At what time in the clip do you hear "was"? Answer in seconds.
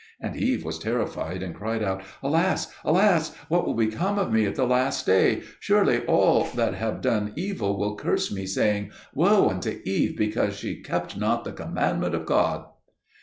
0.65-0.79